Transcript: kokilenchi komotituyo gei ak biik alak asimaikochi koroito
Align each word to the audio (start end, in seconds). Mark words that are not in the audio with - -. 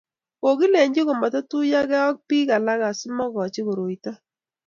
kokilenchi 0.41 1.01
komotituyo 1.07 1.79
gei 1.89 2.05
ak 2.09 2.15
biik 2.27 2.49
alak 2.57 2.81
asimaikochi 2.89 3.61
koroito 3.67 4.11